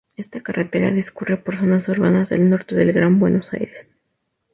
Esta 0.15 0.41
carretera 0.41 0.89
discurre 0.89 1.37
por 1.37 1.57
zonas 1.57 1.87
urbanas 1.87 2.29
del 2.29 2.49
norte 2.49 2.75
del 2.75 2.91
Gran 2.91 3.19
Buenos 3.19 3.53
Aires. 3.53 3.87